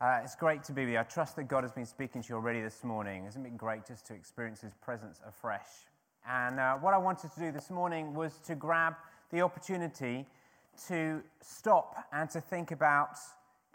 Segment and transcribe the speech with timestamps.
[0.00, 0.98] Uh, it's great to be with you.
[1.00, 3.24] I trust that God has been speaking to you already this morning.
[3.26, 5.66] Isn't it great just to experience His presence afresh?
[6.24, 8.94] And uh, what I wanted to do this morning was to grab
[9.32, 10.24] the opportunity
[10.86, 13.16] to stop and to think about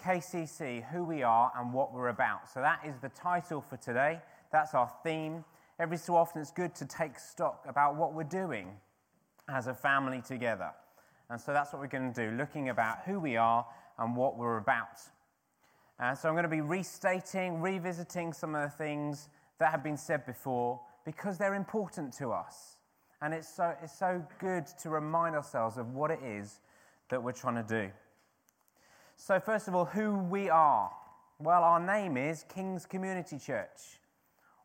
[0.01, 2.49] KCC, who we are, and what we're about.
[2.49, 4.19] So that is the title for today.
[4.49, 5.43] That's our theme.
[5.77, 8.69] Every so often, it's good to take stock about what we're doing
[9.49, 10.71] as a family together.
[11.29, 13.65] And so that's what we're going to do, looking about who we are
[13.99, 15.01] and what we're about.
[15.99, 19.29] And so I'm going to be restating, revisiting some of the things
[19.59, 22.77] that have been said before because they're important to us.
[23.21, 26.59] And it's so, it's so good to remind ourselves of what it is
[27.09, 27.91] that we're trying to do.
[29.15, 30.91] So, first of all, who we are.
[31.39, 33.99] Well, our name is King's Community Church.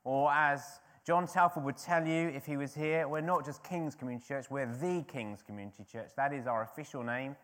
[0.05, 3.95] Or as John Telford would tell you if he was here, we're not just King's
[3.95, 6.10] Community Church, we're the King's Community Church.
[6.16, 7.36] That is our official name.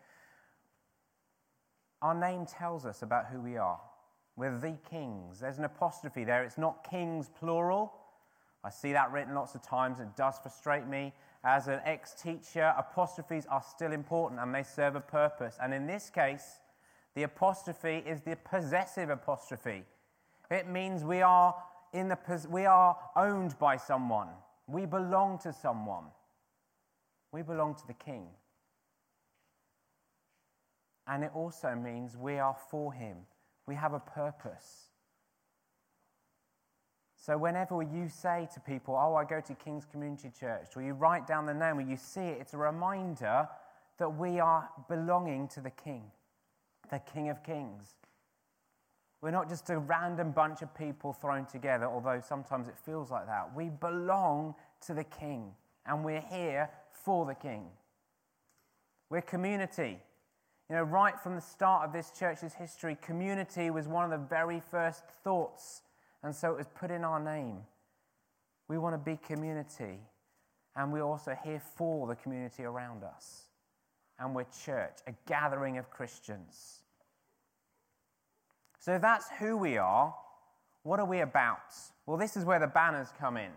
[2.04, 3.80] Our name tells us about who we are.
[4.36, 5.40] We're the kings.
[5.40, 6.44] There's an apostrophe there.
[6.44, 7.94] It's not kings plural.
[8.62, 10.00] I see that written lots of times.
[10.00, 11.14] It does frustrate me.
[11.44, 15.56] As an ex teacher, apostrophes are still important and they serve a purpose.
[15.62, 16.60] And in this case,
[17.14, 19.84] the apostrophe is the possessive apostrophe.
[20.50, 21.54] It means we are,
[21.94, 22.18] in the,
[22.50, 24.28] we are owned by someone,
[24.66, 26.04] we belong to someone,
[27.32, 28.26] we belong to the king.
[31.06, 33.16] And it also means we are for him,
[33.66, 34.88] we have a purpose.
[37.16, 40.92] So, whenever you say to people, Oh, I go to King's Community Church, or you
[40.92, 43.48] write down the name or you see it, it's a reminder
[43.98, 46.02] that we are belonging to the King,
[46.90, 47.94] the King of Kings.
[49.22, 53.26] We're not just a random bunch of people thrown together, although sometimes it feels like
[53.26, 53.54] that.
[53.56, 55.52] We belong to the King,
[55.86, 57.64] and we're here for the King.
[59.08, 59.98] We're community.
[60.68, 64.26] You know, right from the start of this church's history, community was one of the
[64.26, 65.82] very first thoughts
[66.24, 67.58] and so it was put in our name.
[68.66, 70.00] We want to be community,
[70.74, 73.42] and we're also here for the community around us.
[74.18, 76.80] And we're church, a gathering of Christians.
[78.78, 80.14] So that's who we are.
[80.82, 81.74] What are we about?
[82.06, 83.50] Well, this is where the banners come in.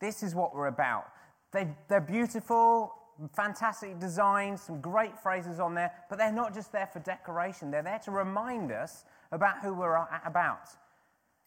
[0.00, 1.06] This is what we're about.
[1.52, 2.92] They, they're beautiful,
[3.32, 7.70] fantastic designs, some great phrases on there, but they're not just there for decoration.
[7.70, 10.68] They're there to remind us about who we're about.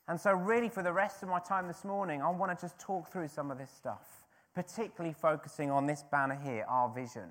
[0.08, 2.80] And so, really, for the rest of my time this morning, I want to just
[2.80, 4.26] talk through some of this stuff,
[4.56, 7.30] particularly focusing on this banner here, our vision.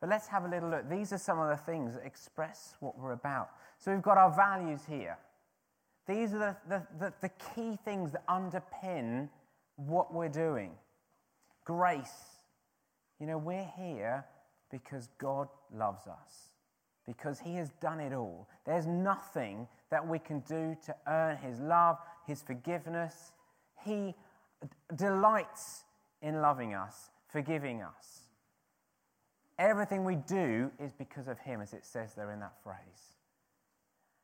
[0.00, 0.88] But let's have a little look.
[0.90, 3.50] These are some of the things that express what we're about.
[3.78, 5.16] So, we've got our values here.
[6.08, 9.28] These are the, the, the, the key things that underpin
[9.76, 10.72] what we're doing.
[11.64, 12.38] Grace.
[13.18, 14.24] You know, we're here
[14.70, 16.50] because God loves us
[17.06, 18.48] because he has done it all.
[18.64, 23.32] There's nothing that we can do to earn his love, his forgiveness.
[23.84, 24.14] He
[24.94, 25.84] delights
[26.22, 28.20] in loving us, forgiving us.
[29.58, 33.16] Everything we do is because of him, as it says there in that phrase.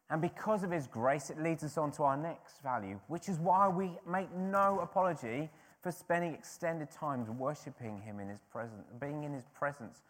[0.08, 3.38] And because of his grace, it leads us on to our next value, which is
[3.38, 5.50] why we make no apology
[5.86, 10.02] for spending extended times worshiping him in his presence, being in his presence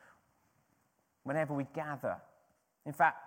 [1.25, 2.17] whenever we gather.
[2.87, 3.19] In fact,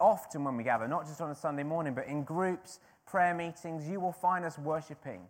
[0.00, 3.88] often when we gather, not just on a Sunday morning, but in groups, prayer meetings,
[3.88, 5.20] you will find us worshiping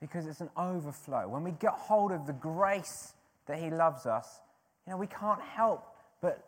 [0.00, 1.28] because it's an overflow.
[1.28, 3.12] When we get hold of the grace
[3.48, 4.40] that He loves us,
[4.86, 6.42] you know, we can't help but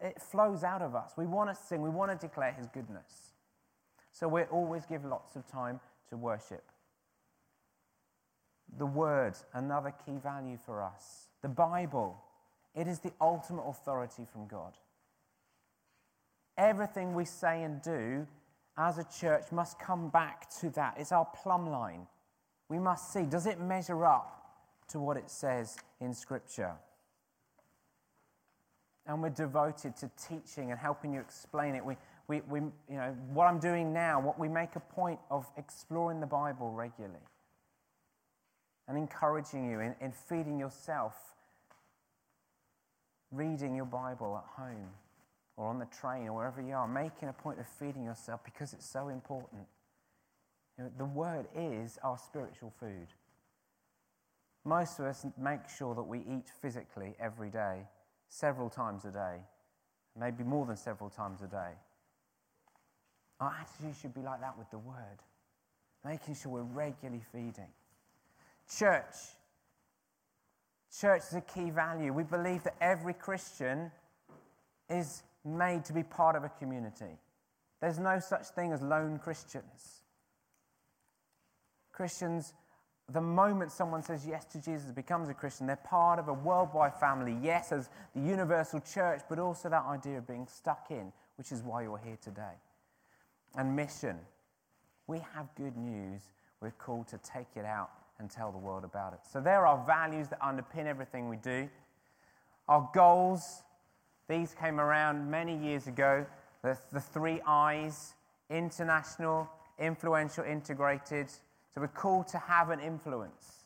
[0.00, 1.12] it flows out of us.
[1.18, 3.34] We want to sing, we want to declare His goodness.
[4.12, 6.64] So we always give lots of time to worship.
[8.78, 11.28] The Word, another key value for us.
[11.42, 12.16] The Bible,
[12.74, 14.74] it is the ultimate authority from God.
[16.58, 18.26] Everything we say and do
[18.76, 20.96] as a church must come back to that.
[20.98, 22.06] It's our plumb line.
[22.68, 24.32] We must see does it measure up
[24.88, 26.72] to what it says in Scripture?
[29.06, 31.84] And we're devoted to teaching and helping you explain it.
[31.84, 31.96] We,
[32.28, 36.20] we, we, you know, what I'm doing now, what we make a point of exploring
[36.20, 37.20] the Bible regularly
[38.88, 41.14] and encouraging you in, in feeding yourself
[43.32, 44.90] reading your Bible at home
[45.56, 48.72] or on the train or wherever you are, making a point of feeding yourself because
[48.72, 49.62] it's so important.
[50.78, 53.08] You know, the Word is our spiritual food.
[54.64, 57.82] Most of us make sure that we eat physically every day,
[58.28, 59.36] several times a day,
[60.18, 61.72] maybe more than several times a day.
[63.40, 65.18] Our attitude should be like that with the Word,
[66.04, 67.70] making sure we're regularly feeding.
[68.68, 69.14] Church,
[70.98, 72.12] Church is a key value.
[72.12, 73.90] We believe that every Christian
[74.88, 77.18] is made to be part of a community.
[77.80, 80.02] There's no such thing as lone Christians.
[81.92, 82.54] Christians,
[83.12, 86.94] the moment someone says yes to Jesus, becomes a Christian, they're part of a worldwide
[86.94, 87.36] family.
[87.42, 91.62] Yes, as the universal church, but also that idea of being stuck in, which is
[91.62, 92.56] why you're here today.
[93.54, 94.18] And mission.
[95.06, 96.22] We have good news.
[96.60, 99.20] We're called to take it out and tell the world about it.
[99.30, 101.68] So there are values that underpin everything we do.
[102.68, 103.62] Our goals,
[104.28, 106.26] these came around many years ago.
[106.62, 108.14] The, the three I's
[108.50, 109.48] international,
[109.78, 111.30] influential, integrated.
[111.30, 113.64] So we're called to have an influence.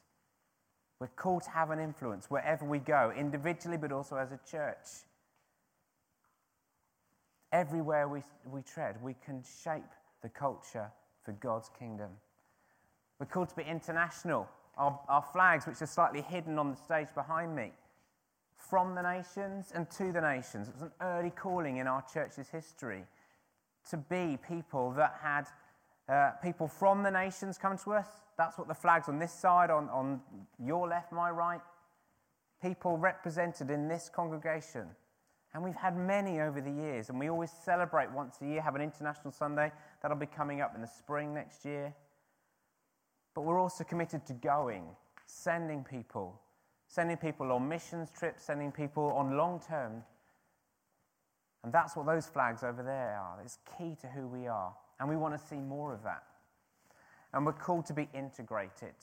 [0.98, 4.86] We're called to have an influence wherever we go, individually, but also as a church.
[7.52, 9.82] Everywhere we, we tread, we can shape
[10.22, 10.90] the culture
[11.24, 12.10] for God's kingdom.
[13.20, 14.48] We're called to be international.
[14.78, 17.72] Our, our flags, which are slightly hidden on the stage behind me,
[18.56, 20.68] from the nations and to the nations.
[20.68, 23.04] It was an early calling in our church's history
[23.90, 25.46] to be people that had
[26.08, 28.06] uh, people from the nations come to us.
[28.38, 30.20] That's what the flag's on this side, on, on
[30.58, 31.60] your left, my right.
[32.62, 34.86] People represented in this congregation.
[35.52, 38.76] And we've had many over the years, and we always celebrate once a year, have
[38.76, 39.72] an International Sunday.
[40.00, 41.94] That'll be coming up in the spring next year.
[43.34, 44.84] But we're also committed to going,
[45.26, 46.40] sending people,
[46.88, 50.02] sending people on missions trips, sending people on long term.
[51.62, 53.38] And that's what those flags over there are.
[53.44, 54.74] It's key to who we are.
[54.98, 56.22] And we want to see more of that.
[57.32, 58.94] And we're called to be integrated.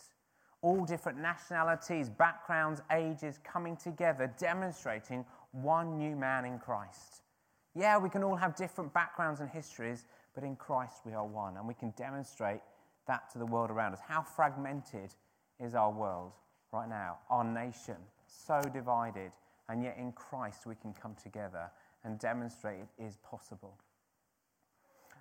[0.61, 7.21] All different nationalities, backgrounds, ages coming together, demonstrating one new man in Christ.
[7.75, 11.57] Yeah, we can all have different backgrounds and histories, but in Christ we are one.
[11.57, 12.59] And we can demonstrate
[13.07, 13.99] that to the world around us.
[14.07, 15.13] How fragmented
[15.59, 16.33] is our world
[16.71, 17.17] right now?
[17.29, 19.31] Our nation, so divided,
[19.69, 21.71] and yet in Christ we can come together
[22.03, 23.77] and demonstrate it is possible.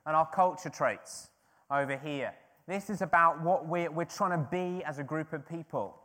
[0.04, 1.28] And our culture traits
[1.70, 2.32] over here.
[2.68, 5.96] This is about what we're, we're trying to be as a group of people.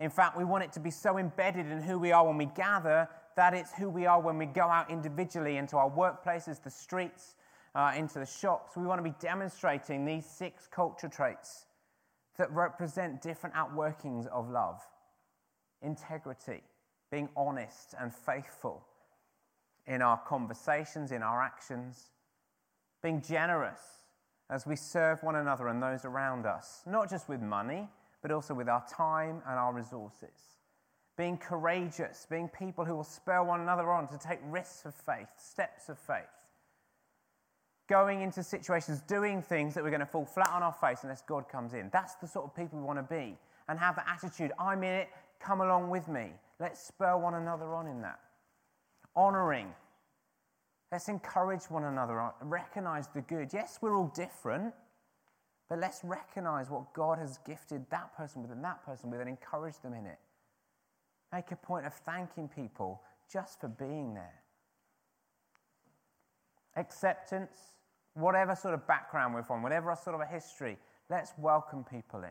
[0.00, 2.46] In fact, we want it to be so embedded in who we are when we
[2.46, 6.70] gather that it's who we are when we go out individually into our workplaces, the
[6.70, 7.34] streets,
[7.74, 8.76] uh, into the shops.
[8.76, 11.66] We want to be demonstrating these six culture traits
[12.38, 14.80] that represent different outworkings of love
[15.82, 16.62] integrity,
[17.10, 18.86] being honest and faithful
[19.86, 22.10] in our conversations, in our actions,
[23.02, 23.80] being generous
[24.48, 27.86] as we serve one another and those around us, not just with money,
[28.22, 30.58] but also with our time and our resources.
[31.18, 35.28] Being courageous, being people who will spur one another on to take risks of faith,
[35.36, 36.43] steps of faith
[37.88, 41.22] going into situations, doing things that we're going to fall flat on our face unless
[41.22, 41.90] God comes in.
[41.92, 43.36] That's the sort of people we want to be.
[43.68, 45.08] And have the attitude, I'm in it,
[45.40, 46.32] come along with me.
[46.60, 48.20] Let's spur one another on in that.
[49.16, 49.72] Honoring.
[50.92, 53.52] Let's encourage one another, recognize the good.
[53.52, 54.72] Yes, we're all different,
[55.68, 59.28] but let's recognize what God has gifted that person with and that person with and
[59.28, 60.18] encourage them in it.
[61.32, 63.02] Make a point of thanking people
[63.32, 64.43] just for being there.
[66.76, 67.74] Acceptance
[68.14, 70.78] whatever sort of background we're from, whatever sort of a history,
[71.10, 72.30] let's welcome people in.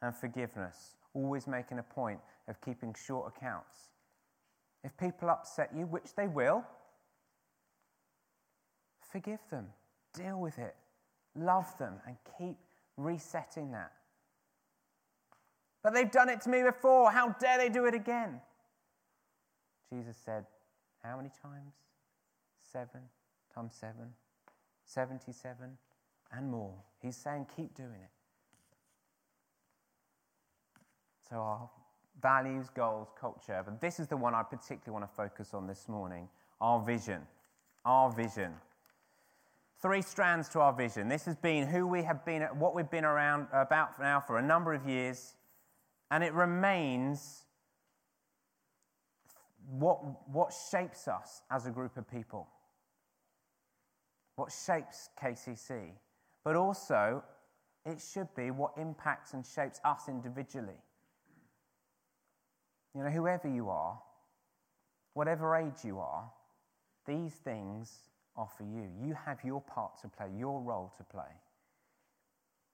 [0.00, 2.18] And forgiveness, always making a point
[2.48, 3.90] of keeping short accounts.
[4.82, 6.64] If people upset you, which they will,
[9.12, 9.66] forgive them,
[10.12, 10.74] deal with it,
[11.36, 12.56] love them, and keep
[12.96, 13.92] resetting that.
[15.84, 17.10] But they've done it to me before.
[17.10, 18.40] How dare they do it again?
[19.92, 20.46] Jesus said,
[21.02, 21.74] How many times?
[22.72, 23.02] Seven
[23.54, 23.94] times 7,
[24.86, 25.76] 77,
[26.32, 26.74] and more.
[27.00, 28.10] He's saying, keep doing it.
[31.28, 31.70] So, our
[32.22, 35.88] values, goals, culture, but this is the one I particularly want to focus on this
[35.88, 36.28] morning
[36.60, 37.20] our vision.
[37.84, 38.52] Our vision.
[39.80, 41.08] Three strands to our vision.
[41.08, 44.42] This has been who we have been, what we've been around about now for a
[44.42, 45.34] number of years,
[46.10, 47.44] and it remains
[49.68, 49.98] what,
[50.30, 52.46] what shapes us as a group of people
[54.36, 55.90] what shapes KCC,
[56.44, 57.22] but also
[57.84, 60.80] it should be what impacts and shapes us individually.
[62.94, 63.98] You know, whoever you are,
[65.14, 66.30] whatever age you are,
[67.06, 68.88] these things are for you.
[69.02, 71.22] You have your part to play, your role to play.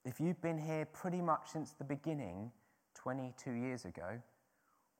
[0.04, 2.50] If you've been here pretty much since the beginning,
[2.94, 4.20] 22 years ago,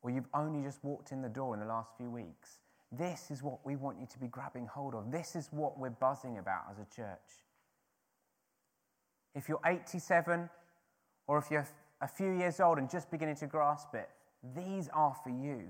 [0.02, 3.42] or you've only just walked in the door in the last few weeks, this is
[3.42, 5.10] what we want you to be grabbing hold of.
[5.10, 7.44] This is what we're buzzing about as a church.
[9.34, 10.48] If you're 87
[11.26, 11.68] or if you're
[12.00, 14.08] a few years old and just beginning to grasp it,
[14.56, 15.64] these are for you.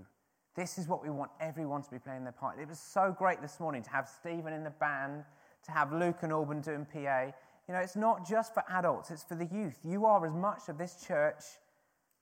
[0.54, 2.58] This is what we want everyone to be playing their part.
[2.60, 5.24] It was so great this morning to have Stephen in the band,
[5.64, 7.32] to have Luke and Auburn doing PA.
[7.68, 9.78] You know, it's not just for adults, it's for the youth.
[9.84, 11.42] You are as much of this church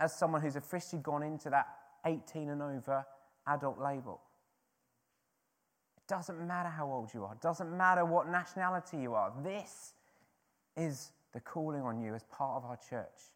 [0.01, 1.67] as someone who's officially gone into that
[2.05, 3.05] 18 and over
[3.47, 4.21] adult label.
[6.09, 9.33] Doesn't matter how old you are, doesn't matter what nationality you are.
[9.43, 9.95] This
[10.77, 13.33] is the calling on you as part of our church.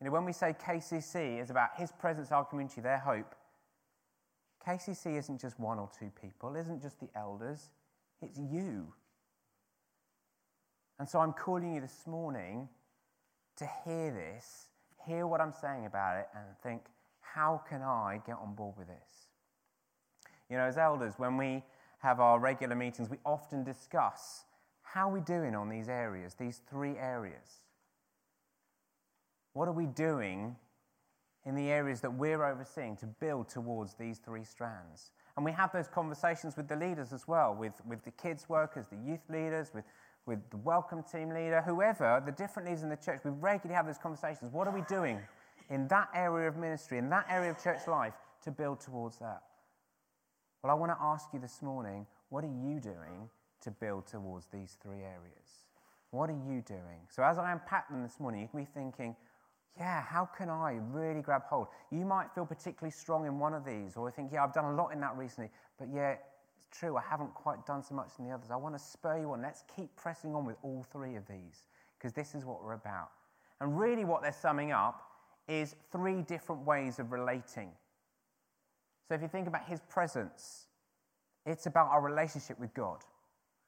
[0.00, 3.34] You know, when we say KCC is about His presence, our community, their hope,
[4.66, 7.70] KCC isn't just one or two people, isn't just the elders,
[8.20, 8.92] it's you.
[10.98, 12.68] And so I'm calling you this morning
[13.56, 14.68] to hear this,
[15.06, 16.82] hear what I'm saying about it, and think,
[17.20, 19.28] how can I get on board with this?
[20.50, 21.62] You know, as elders, when we
[22.04, 24.44] have our regular meetings, we often discuss
[24.82, 27.62] how we are we doing on these areas, these three areas?
[29.54, 30.54] What are we doing
[31.46, 35.10] in the areas that we're overseeing to build towards these three strands?
[35.36, 38.86] And we have those conversations with the leaders as well, with, with the kids' workers,
[38.90, 39.84] the youth leaders, with,
[40.26, 43.20] with the welcome team leader, whoever, the different leaders in the church.
[43.24, 44.52] We regularly have those conversations.
[44.52, 45.18] What are we doing
[45.70, 49.42] in that area of ministry, in that area of church life, to build towards that?
[50.64, 53.28] Well, I want to ask you this morning what are you doing
[53.60, 55.66] to build towards these three areas?
[56.10, 57.04] What are you doing?
[57.10, 59.14] So, as I unpack them this morning, you can be thinking,
[59.76, 61.66] yeah, how can I really grab hold?
[61.90, 64.74] You might feel particularly strong in one of these, or think, yeah, I've done a
[64.74, 68.24] lot in that recently, but yeah, it's true, I haven't quite done so much in
[68.24, 68.50] the others.
[68.50, 69.42] I want to spur you on.
[69.42, 71.66] Let's keep pressing on with all three of these,
[71.98, 73.10] because this is what we're about.
[73.60, 75.10] And really, what they're summing up
[75.46, 77.70] is three different ways of relating.
[79.08, 80.66] So, if you think about his presence,
[81.46, 83.02] it's about our relationship with God.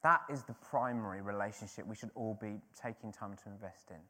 [0.03, 4.01] That is the primary relationship we should all be taking time to invest in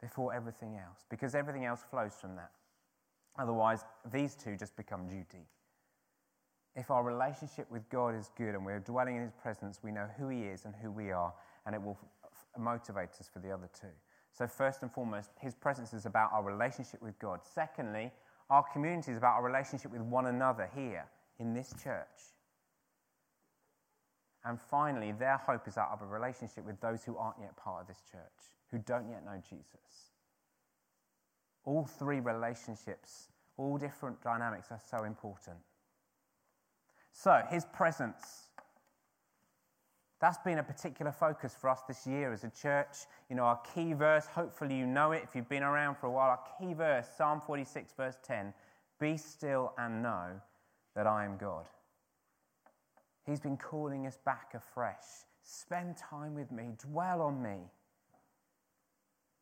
[0.00, 2.50] before everything else, because everything else flows from that.
[3.38, 5.46] Otherwise, these two just become duty.
[6.74, 10.08] If our relationship with God is good and we're dwelling in His presence, we know
[10.18, 11.32] who He is and who we are,
[11.66, 13.88] and it will f- motivate us for the other two.
[14.32, 17.40] So, first and foremost, His presence is about our relationship with God.
[17.44, 18.10] Secondly,
[18.52, 21.06] our community is about our relationship with one another here
[21.38, 22.06] in this church.
[24.44, 27.80] And finally, their hope is out of a relationship with those who aren't yet part
[27.80, 28.20] of this church,
[28.70, 30.10] who don't yet know Jesus.
[31.64, 35.56] All three relationships, all different dynamics are so important.
[37.12, 38.48] So, his presence.
[40.22, 43.06] That's been a particular focus for us this year as a church.
[43.28, 46.12] You know, our key verse, hopefully you know it if you've been around for a
[46.12, 46.30] while.
[46.30, 48.54] Our key verse, Psalm 46, verse 10
[49.00, 50.28] Be still and know
[50.94, 51.66] that I am God.
[53.26, 55.26] He's been calling us back afresh.
[55.42, 57.58] Spend time with me, dwell on me.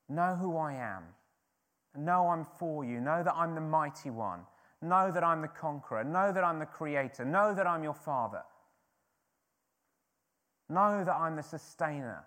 [0.09, 1.03] Know who I am.
[1.95, 3.01] Know I'm for you.
[3.01, 4.41] Know that I'm the mighty one.
[4.81, 6.05] Know that I'm the conqueror.
[6.05, 7.27] Know that I'm the creator.
[7.27, 8.41] Know that I'm your father.
[10.71, 12.25] Know that I'm the sustainer.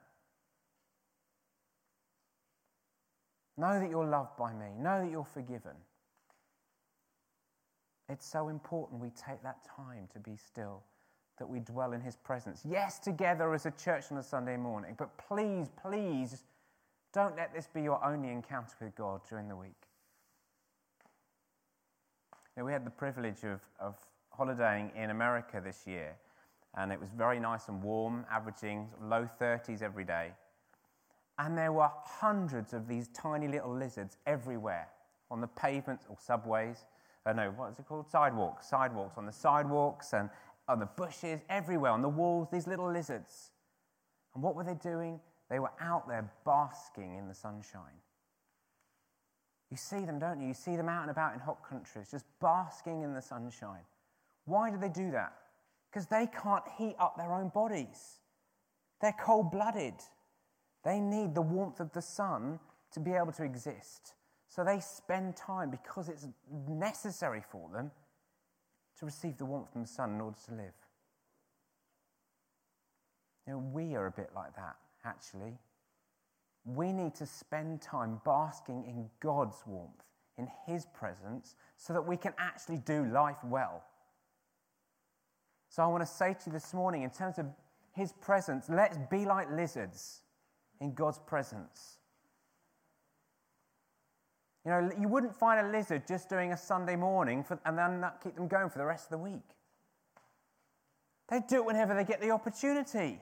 [3.57, 4.67] Know that you're loved by me.
[4.77, 5.75] Know that you're forgiven.
[8.09, 10.83] It's so important we take that time to be still
[11.39, 12.61] that we dwell in his presence.
[12.63, 16.43] Yes, together as a church on a Sunday morning, but please, please
[17.13, 19.71] don't let this be your only encounter with God during the week.
[22.55, 23.95] Know, we had the privilege of, of
[24.29, 26.15] holidaying in America this year,
[26.75, 30.31] and it was very nice and warm, averaging low 30s every day.
[31.37, 34.87] And there were hundreds of these tiny little lizards everywhere
[35.31, 36.85] on the pavements or subways.
[37.25, 38.09] I uh, know, what is it called?
[38.09, 38.67] Sidewalks.
[38.67, 39.17] Sidewalks.
[39.17, 40.29] On the sidewalks and
[40.67, 43.51] on the bushes, everywhere, on the walls, these little lizards.
[44.33, 45.19] And what were they doing?
[45.49, 47.99] They were out there basking in the sunshine.
[49.69, 50.47] You see them, don't you?
[50.47, 53.81] You see them out and about in hot countries, just basking in the sunshine.
[54.45, 55.33] Why do they do that?
[55.93, 58.17] Because they can't heat up their own bodies.
[58.99, 59.93] They're cold blooded.
[60.83, 62.59] They need the warmth of the sun
[62.93, 64.15] to be able to exist.
[64.47, 66.27] So they spend time because it's
[66.67, 67.91] necessary for them
[68.99, 70.73] to receive the warmth from the sun in order to live.
[73.45, 75.59] You know, we are a bit like that, actually.
[76.65, 80.05] We need to spend time basking in God's warmth,
[80.37, 83.83] in His presence, so that we can actually do life well.
[85.73, 87.47] So I want to say to you this morning, in terms of
[87.93, 90.21] His presence, let's be like lizards
[90.79, 91.97] in God's presence.
[94.63, 98.05] You know, you wouldn't find a lizard just doing a Sunday morning for, and then
[98.23, 99.41] keep them going for the rest of the week.
[101.29, 103.19] They do it whenever they get the opportunity.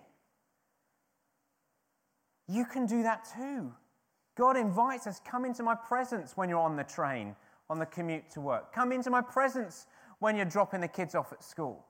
[2.49, 3.71] You can do that too.
[4.35, 7.33] God invites us, come into my presence when you're on the train,
[7.69, 8.73] on the commute to work.
[8.73, 9.87] Come into my presence
[10.19, 11.85] when you're dropping the kids off at school.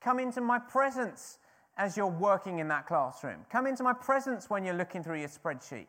[0.00, 1.38] Come into my presence
[1.76, 3.44] as you're working in that classroom.
[3.50, 5.86] Come into my presence when you're looking through your spreadsheet.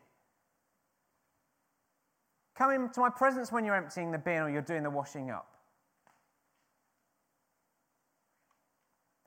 [2.54, 5.48] Come into my presence when you're emptying the bin or you're doing the washing up.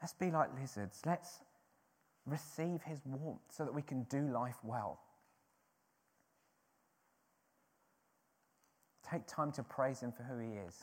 [0.01, 1.01] Let's be like lizards.
[1.05, 1.39] Let's
[2.27, 4.99] receive his warmth so that we can do life well.
[9.09, 10.75] Take time to praise him for who he is.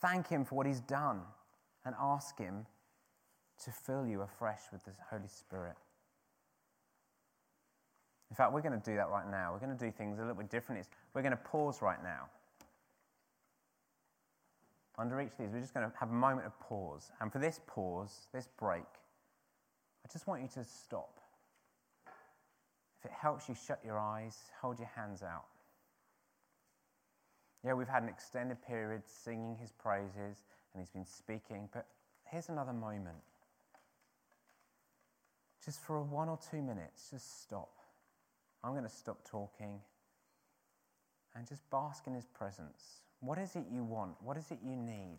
[0.00, 1.20] Thank him for what he's done
[1.84, 2.66] and ask him
[3.64, 5.76] to fill you afresh with the Holy Spirit.
[8.30, 9.52] In fact, we're going to do that right now.
[9.52, 10.86] We're going to do things a little bit differently.
[11.12, 12.28] We're going to pause right now.
[14.98, 17.10] Under each of these, we're just going to have a moment of pause.
[17.20, 18.84] And for this pause, this break,
[20.04, 21.20] I just want you to stop.
[22.98, 25.44] If it helps you shut your eyes, hold your hands out.
[27.64, 31.86] Yeah, we've had an extended period singing his praises and he's been speaking, but
[32.24, 33.18] here's another moment.
[35.64, 37.70] Just for one or two minutes, just stop.
[38.64, 39.80] I'm going to stop talking
[41.34, 43.02] and just bask in his presence.
[43.20, 44.16] What is it you want?
[44.20, 45.18] What is it you need?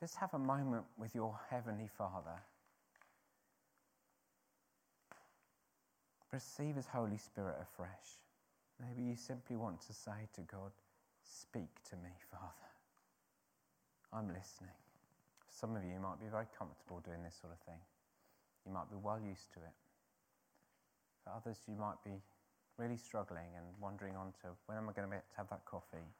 [0.00, 2.42] Just have a moment with your Heavenly Father.
[6.32, 8.20] Receive His Holy Spirit afresh.
[8.80, 10.72] Maybe you simply want to say to God,
[11.22, 12.70] Speak to me, Father.
[14.12, 14.76] I'm listening.
[15.48, 17.80] Some of you might be very comfortable doing this sort of thing.
[18.66, 19.76] You might be well used to it.
[21.24, 22.22] For others, you might be
[22.76, 26.10] really struggling and wondering on to when am I going to, to have that coffee?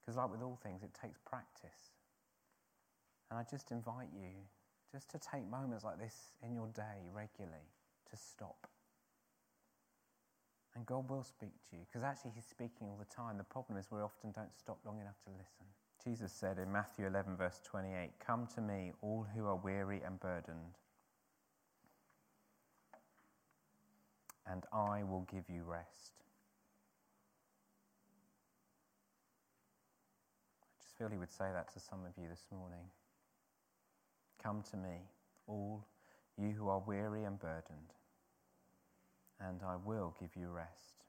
[0.00, 1.98] Because, like with all things, it takes practice.
[3.30, 4.32] And I just invite you
[4.90, 7.68] just to take moments like this in your day regularly
[8.10, 8.68] to stop
[10.78, 13.36] and God will speak to you because actually He's speaking all the time.
[13.36, 15.66] The problem is we often don't stop long enough to listen.
[16.04, 20.18] Jesus said in Matthew 11, verse 28, Come to me, all who are weary and
[20.20, 20.78] burdened,
[24.46, 26.22] and I will give you rest.
[30.62, 32.86] I just feel He would say that to some of you this morning.
[34.42, 35.02] Come to me,
[35.46, 35.84] all
[36.36, 37.92] you who are weary and burdened
[39.40, 41.04] and I will give you rest.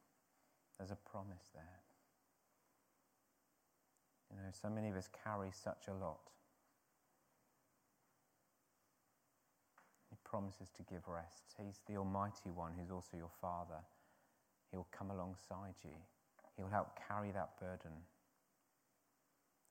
[0.77, 1.79] There's a promise there.
[4.31, 6.19] You know, so many of us carry such a lot.
[10.09, 11.55] He promises to give rest.
[11.57, 13.81] He's the Almighty One who's also your Father.
[14.71, 15.97] He'll come alongside you,
[16.57, 18.05] He'll help carry that burden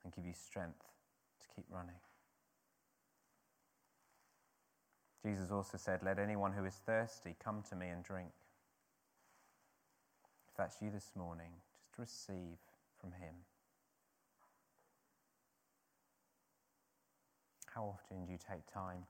[0.05, 0.85] and give you strength
[1.41, 2.01] to keep running.
[5.25, 8.31] Jesus also said, Let anyone who is thirsty come to me and drink
[10.49, 11.51] If that's you this morning,
[11.85, 12.59] just receive
[13.01, 13.35] from Him.
[17.79, 19.05] How often do you take time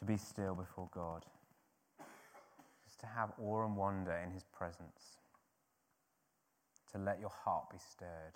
[0.00, 1.24] to be still before God?
[2.84, 5.18] Just to have awe and wonder in His presence,
[6.90, 8.32] to let your heart be stirred.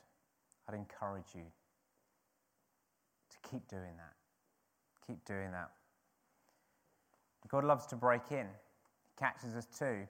[0.68, 4.14] I'd encourage you to keep doing that.
[5.04, 5.72] Keep doing that.
[7.48, 10.06] God loves to break in, He catches us too.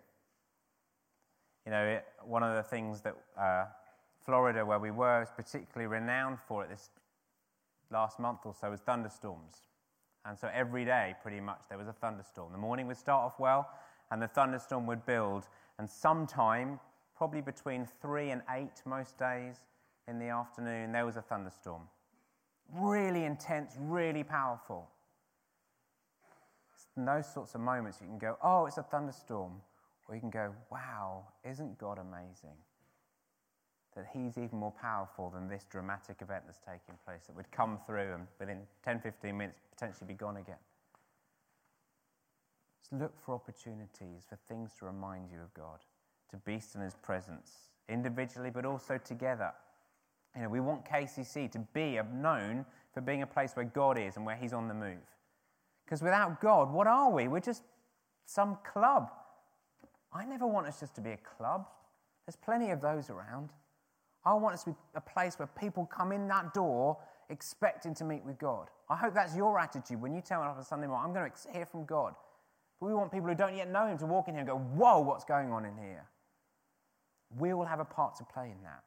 [1.65, 3.65] You know, it, one of the things that uh,
[4.27, 6.91] Florida, where we were, is particularly renowned for it this
[7.91, 9.63] last month or so was thunderstorms.
[10.27, 12.53] And so every day, pretty much, there was a thunderstorm.
[12.53, 13.69] The morning would start off well,
[14.11, 15.49] and the thunderstorm would build.
[15.79, 16.81] And sometime,
[17.17, 19.57] probably between three and eight most days
[20.09, 21.83] in the afternoon, there was a thunderstorm.
[22.73, 24.89] Really intense, really powerful.
[26.75, 29.61] It's those sorts of moments you can go, oh, it's a thunderstorm.
[30.09, 32.57] Or you can go, wow, isn't God amazing?
[33.97, 37.79] That He's even more powerful than this dramatic event that's taking place, that would come
[37.87, 40.59] through and within 10, 15 minutes potentially be gone again.
[42.81, 45.81] Just look for opportunities for things to remind you of God,
[46.31, 47.53] to be in His presence,
[47.89, 49.53] individually but also together.
[50.35, 54.17] You know, we want KCC to be known for being a place where God is
[54.17, 54.99] and where He's on the move.
[55.85, 57.29] Because without God, what are we?
[57.29, 57.63] We're just
[58.27, 59.11] some club
[60.15, 61.67] I never want us just to be a club.
[62.25, 63.51] There's plenty of those around.
[64.27, 66.97] I want us to be a place where people come in that door
[67.29, 68.69] expecting to meet with God.
[68.89, 71.07] I hope that's your attitude when you turn up on Sunday morning.
[71.07, 72.15] I'm going to hear from God.
[72.81, 74.59] But we want people who don't yet know Him to walk in here and go,
[74.59, 76.07] Whoa, what's going on in here?
[77.39, 78.85] We will have a part to play in that.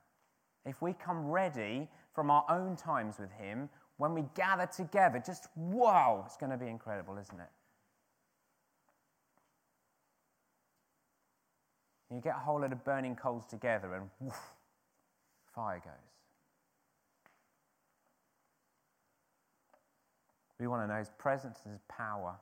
[0.66, 5.48] If we come ready from our own times with Him, when we gather together, just
[5.56, 7.50] whoa, it's going to be incredible, isn't it?
[12.14, 14.40] You get a whole lot of burning coals together, and woof,
[15.58, 15.94] fire goes.
[20.60, 22.36] We want to know His presence and His power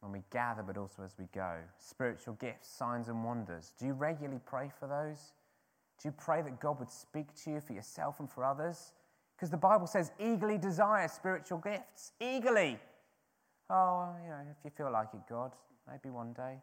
[0.00, 1.54] when we gather, but also as we go.
[1.78, 3.72] Spiritual gifts, signs, and wonders.
[3.78, 5.32] Do you regularly pray for those?
[6.02, 8.92] Do you pray that God would speak to you for yourself and for others?
[9.36, 12.12] Because the Bible says, eagerly desire spiritual gifts.
[12.20, 12.78] Eagerly.
[13.68, 15.52] Oh, you know, if you feel like it, God,
[15.88, 16.56] maybe one day.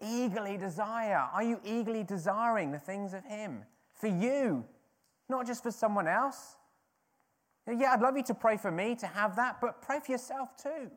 [0.00, 1.28] Eagerly desire.
[1.32, 3.64] Are you eagerly desiring the things of Him
[4.00, 4.64] for you,
[5.28, 6.56] not just for someone else?
[7.68, 10.56] Yeah, I'd love you to pray for me to have that, but pray for yourself
[10.56, 10.90] too.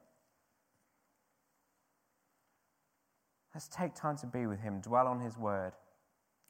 [3.53, 5.73] Let's take time to be with Him, dwell on His word.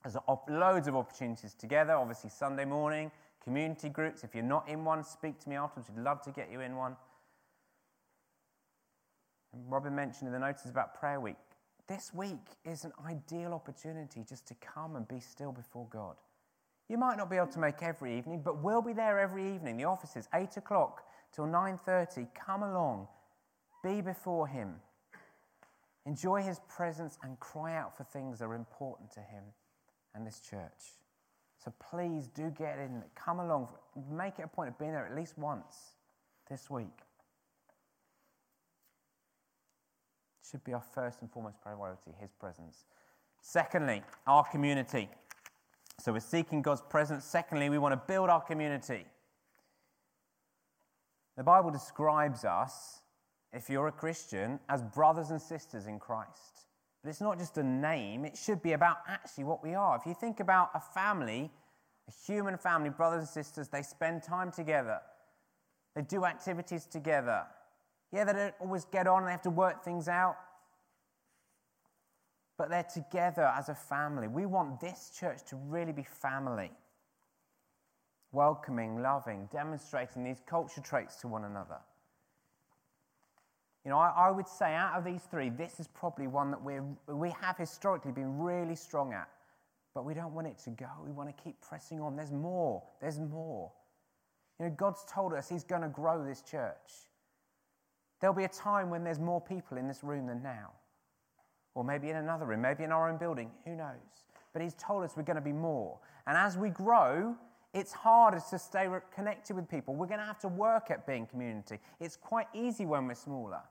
[0.03, 0.15] There's
[0.49, 1.93] loads of opportunities together.
[1.93, 3.11] Obviously, Sunday morning,
[3.43, 4.23] community groups.
[4.23, 5.89] If you're not in one, speak to me afterwards.
[5.93, 6.95] We'd love to get you in one.
[9.67, 11.35] Robin mentioned in the notice about prayer week.
[11.87, 16.15] This week is an ideal opportunity just to come and be still before God.
[16.89, 19.77] You might not be able to make every evening, but we'll be there every evening.
[19.77, 22.27] The office is 8 o'clock till 9.30.
[22.33, 23.07] Come along.
[23.83, 24.75] Be before him.
[26.05, 29.43] Enjoy his presence and cry out for things that are important to him
[30.13, 30.99] and this church.
[31.63, 33.69] So please do get in, come along,
[34.11, 35.93] make it a point of being there at least once
[36.49, 36.87] this week.
[40.49, 42.85] Should be our first and foremost priority, his presence.
[43.41, 45.09] Secondly, our community.
[45.99, 47.23] So we're seeking God's presence.
[47.23, 49.05] Secondly, we want to build our community.
[51.37, 53.01] The Bible describes us,
[53.53, 56.67] if you're a Christian, as brothers and sisters in Christ.
[57.03, 59.95] But it's not just a name, it should be about actually what we are.
[59.97, 61.51] If you think about a family,
[62.07, 64.99] a human family, brothers and sisters, they spend time together,
[65.95, 67.43] they do activities together.
[68.11, 70.37] Yeah, they don't always get on, and they have to work things out.
[72.57, 74.27] But they're together as a family.
[74.27, 76.71] We want this church to really be family.
[78.31, 81.77] Welcoming, loving, demonstrating these culture traits to one another.
[83.85, 86.63] You know, I, I, would say out of these three, this is probably one that
[86.63, 86.75] we
[87.13, 89.27] we have historically been really strong at.
[89.93, 90.87] But we don't want it to go.
[91.05, 92.15] We want to keep pressing on.
[92.15, 92.81] There's more.
[93.01, 93.71] There's more.
[94.59, 97.09] You know, God's told us He's going to grow this church.
[98.19, 100.71] There'll be a time when there's more people in this room than now.
[101.75, 103.51] Or maybe in another room, maybe in our own building.
[103.65, 104.25] Who knows?
[104.53, 105.97] But He's told us we're going to be more.
[106.27, 107.35] And as we grow,
[107.73, 109.95] it's harder to stay connected with people.
[109.95, 111.79] We're going to have to work at being community.
[111.99, 113.61] It's quite easy when we're smaller.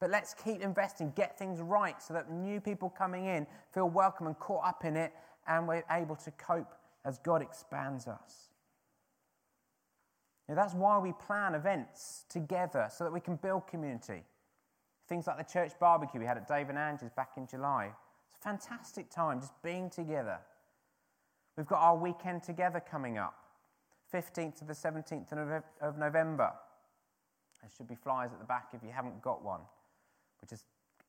[0.00, 4.28] But let's keep investing, get things right so that new people coming in feel welcome
[4.28, 5.12] and caught up in it,
[5.48, 6.72] and we're able to cope
[7.04, 8.50] as God expands us.
[10.48, 14.22] Now, that's why we plan events together so that we can build community.
[15.08, 17.90] Things like the church barbecue we had at Dave and Angie's back in July.
[18.28, 20.38] It's a fantastic time just being together.
[21.56, 23.34] We've got our weekend together coming up,
[24.14, 26.52] 15th to the 17th of November.
[27.62, 29.60] There should be flyers at the back if you haven't got one.
[30.40, 30.66] We're just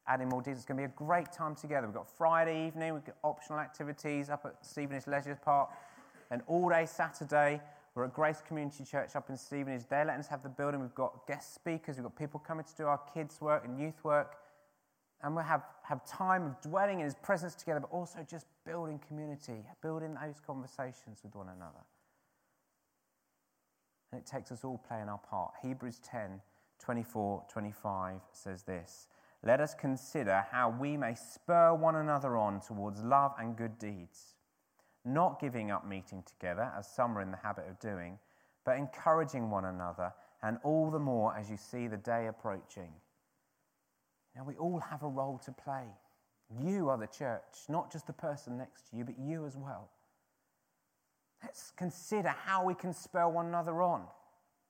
[0.08, 0.58] adding more details.
[0.58, 1.86] It's going to be a great time together.
[1.86, 5.70] We've got Friday evening, we've got optional activities up at Stevenage Leisure Park,
[6.32, 7.62] and all day Saturday,
[7.96, 9.84] we're at Grace Community Church up in Stevenage.
[9.90, 10.82] They're letting us have the building.
[10.82, 14.04] We've got guest speakers, we've got people coming to do our kids' work and youth
[14.04, 14.36] work.
[15.22, 19.02] And we'll have, have time of dwelling in His presence together, but also just building
[19.06, 21.84] community, building those conversations with one another.
[24.12, 25.54] And it takes us all playing our part.
[25.62, 26.42] Hebrews 10
[26.80, 29.08] 24 25 says this
[29.44, 34.36] let us consider how we may spur one another on towards love and good deeds,
[35.06, 38.20] not giving up meeting together, as some are in the habit of doing,
[38.66, 42.92] but encouraging one another, and all the more as you see the day approaching.
[44.36, 45.86] Now, we all have a role to play.
[46.62, 49.90] You are the church, not just the person next to you, but you as well.
[51.44, 54.04] Let's consider how we can spur one another on.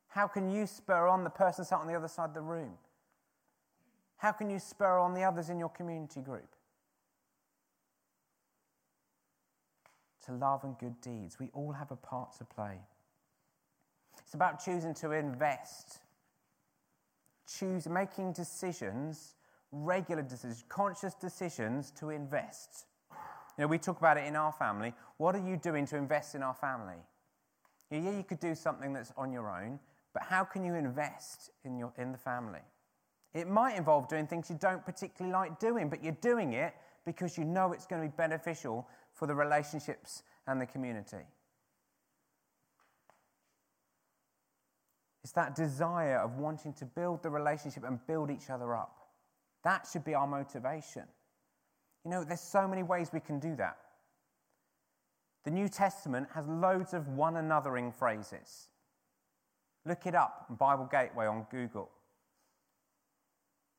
[0.07, 2.73] How can you spur on the person sat on the other side of the room?
[4.17, 6.55] How can you spur on the others in your community group?
[10.29, 11.39] To love and good deeds.
[11.39, 12.77] We all have a part to play.
[14.23, 16.01] It's about choosing to invest,
[17.51, 19.33] choose making decisions,
[19.71, 22.85] regular decisions, conscious decisions to invest.
[23.57, 24.93] You know, we talk about it in our family.
[25.17, 27.01] What are you doing to invest in our family?
[27.89, 29.79] Yeah, you could do something that's on your own,
[30.13, 32.61] but how can you invest in, your, in the family?
[33.33, 37.35] It might involve doing things you don't particularly like doing, but you're doing it because
[37.35, 38.87] you know it's going to be beneficial
[39.19, 41.27] for the relationships and the community.
[45.23, 48.97] It's that desire of wanting to build the relationship and build each other up.
[49.65, 51.03] That should be our motivation.
[52.05, 53.77] You know, there's so many ways we can do that.
[55.43, 58.69] The New Testament has loads of one anothering phrases.
[59.85, 61.89] Look it up on Bible Gateway on Google.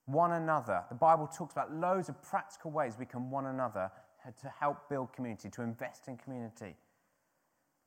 [0.05, 0.85] One another.
[0.91, 3.91] The Bible talks about loads of practical ways we can one another
[4.41, 6.77] to help build community, to invest in community.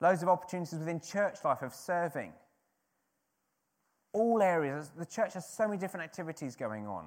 [0.02, 2.34] Loads of opportunities within church life of serving.
[4.12, 4.91] All areas.
[4.98, 7.06] The church has so many different activities going on.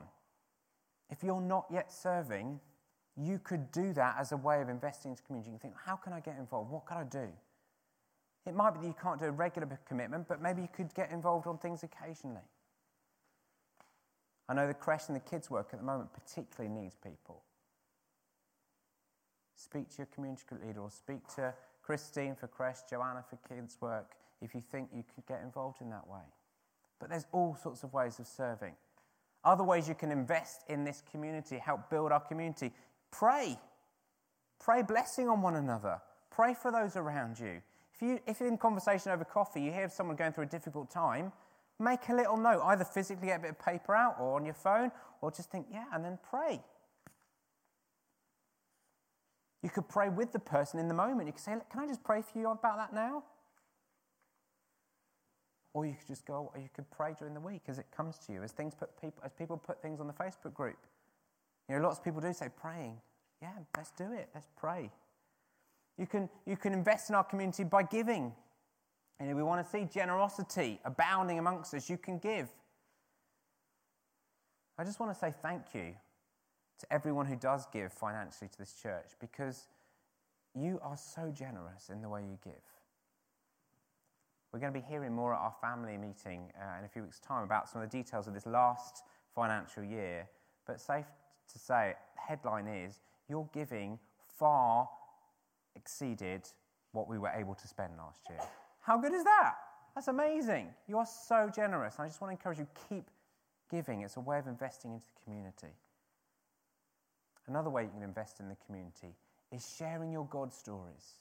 [1.11, 2.59] If you're not yet serving,
[3.17, 5.51] you could do that as a way of investing into community.
[5.51, 6.71] You can think, how can I get involved?
[6.71, 7.29] What can I do?
[8.47, 11.11] It might be that you can't do a regular commitment, but maybe you could get
[11.11, 12.43] involved on things occasionally.
[14.49, 17.43] I know the creche and the kids' work at the moment particularly needs people.
[19.57, 23.79] Speak to your community group leader or speak to Christine for creche, Joanna for kids'
[23.81, 26.23] work, if you think you could get involved in that way.
[27.01, 28.75] But there's all sorts of ways of serving.
[29.45, 32.73] Other ways you can invest in this community, help build our community.
[33.11, 33.59] Pray.
[34.59, 36.01] Pray blessing on one another.
[36.31, 37.63] Pray for those around you.
[37.95, 40.91] If, you, if you're in conversation over coffee, you hear someone going through a difficult
[40.91, 41.33] time,
[41.79, 42.61] make a little note.
[42.63, 44.91] Either physically get a bit of paper out or on your phone,
[45.23, 46.61] or just think, yeah, and then pray.
[49.63, 51.27] You could pray with the person in the moment.
[51.27, 53.25] You could say, Can I just pray for you about that now?
[55.75, 58.17] Or you could just go, or you could pray during the week as it comes
[58.27, 60.79] to you, as things put people, as people put things on the Facebook group.
[61.69, 62.97] You know, lots of people do say praying.
[63.43, 64.31] Yeah, let's do it.
[64.35, 64.91] Let's pray.
[65.99, 68.33] You can, you can invest in our community by giving.
[69.19, 72.49] And if we want to see generosity abounding amongst us, you can give.
[74.79, 75.95] I just want to say thank you
[76.79, 79.69] to everyone who does give financially to this church because
[80.55, 82.55] you are so generous in the way you give.
[84.53, 87.21] We're going to be hearing more at our family meeting uh, in a few weeks'
[87.21, 89.03] time about some of the details of this last
[89.35, 90.29] financial year.
[90.67, 91.05] But safe
[91.53, 93.99] to say, the headline is your giving
[94.39, 94.89] far
[95.75, 96.49] exceeded
[96.93, 98.41] what we were able to spend last year.
[98.81, 99.55] How good is that?
[99.95, 100.69] That's amazing.
[100.89, 101.97] You are so generous.
[101.99, 103.11] I just want to encourage you keep
[103.71, 104.03] giving.
[104.03, 105.75] It's a way of investing into the community.
[107.49, 109.15] Another way you can invest in the community
[109.53, 111.21] is sharing your God stories.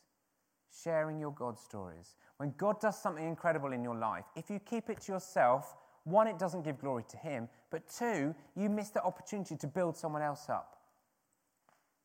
[0.83, 2.15] Sharing your God stories.
[2.37, 6.27] When God does something incredible in your life, if you keep it to yourself, one,
[6.27, 10.21] it doesn't give glory to Him, but two, you miss the opportunity to build someone
[10.21, 10.77] else up.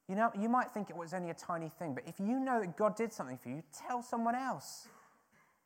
[0.08, 2.60] You know, you might think it was only a tiny thing, but if you know
[2.60, 4.88] that God did something for you, tell someone else.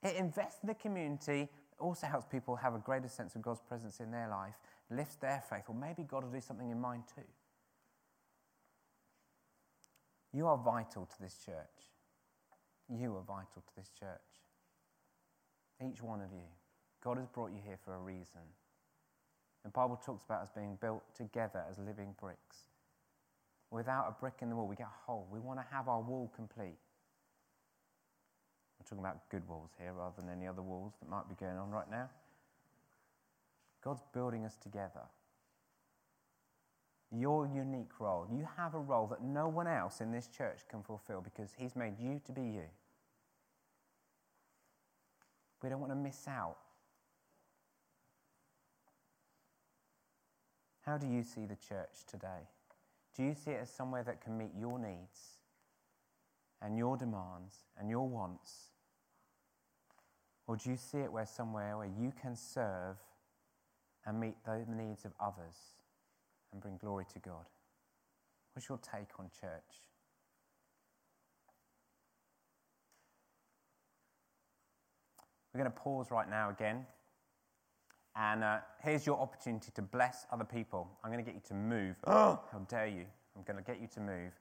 [0.03, 3.63] It invests in the community, it also helps people have a greater sense of God's
[3.63, 4.55] presence in their life,
[4.91, 7.23] lifts their faith, or maybe God will do something in mine too.
[10.35, 11.55] You are vital to this church.
[12.89, 14.19] You are vital to this church.
[15.81, 16.49] Each one of you.
[17.03, 18.43] God has brought you here for a reason.
[19.63, 22.67] The Bible talks about us being built together as living bricks.
[23.71, 25.27] Without a brick in the wall, we get a hole.
[25.31, 26.79] We want to have our wall complete.
[28.79, 31.57] We're talking about good walls here rather than any other walls that might be going
[31.57, 32.11] on right now.
[33.83, 35.03] God's building us together.
[37.17, 38.27] Your unique role.
[38.31, 41.77] You have a role that no one else in this church can fulfill because He's
[41.77, 42.65] made you to be you.
[45.63, 46.57] We don't want to miss out.
[50.83, 52.49] How do you see the church today?
[53.17, 55.39] Do you see it as somewhere that can meet your needs
[56.61, 58.71] and your demands and your wants?
[60.47, 62.97] Or do you see it where somewhere where you can serve
[64.05, 65.57] and meet the needs of others
[66.55, 67.45] and bring glory to God?
[68.55, 69.83] What's your take on church?
[75.53, 76.87] We're going to pause right now again.
[78.17, 80.89] And uh, here's your opportunity to bless other people.
[81.03, 81.97] I'm going to get you to move.
[82.07, 83.05] Oh, how dare you?
[83.37, 84.33] I'm going to get you to move.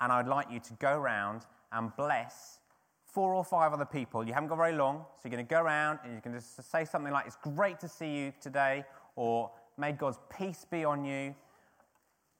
[0.00, 2.58] And I'd like you to go around and bless
[3.04, 4.26] four or five other people.
[4.26, 6.70] You haven't got very long, so you're going to go around and you can just
[6.70, 8.84] say something like, It's great to see you today,
[9.16, 11.34] or May God's peace be on you.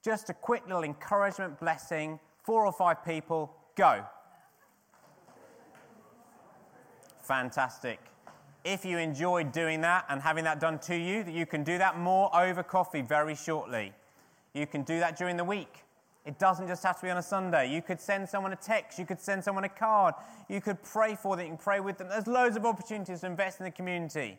[0.02, 2.18] Just a quick little encouragement, blessing.
[2.42, 4.04] Four or five people, go.
[7.22, 8.00] Fantastic
[8.64, 11.78] if you enjoyed doing that and having that done to you, that you can do
[11.78, 13.92] that more over coffee very shortly.
[14.52, 15.84] You can do that during the week.
[16.26, 17.72] It doesn't just have to be on a Sunday.
[17.72, 18.98] You could send someone a text.
[18.98, 20.14] You could send someone a card.
[20.48, 21.46] You could pray for them.
[21.46, 22.08] You can pray with them.
[22.08, 24.38] There's loads of opportunities to invest in the community.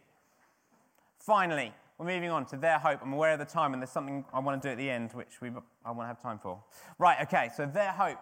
[1.17, 2.99] Finally, we're moving on to their hope.
[3.03, 5.13] I'm aware of the time, and there's something I want to do at the end,
[5.13, 5.51] which we,
[5.85, 6.59] I want to have time for.
[6.97, 8.17] Right, okay, so their hope.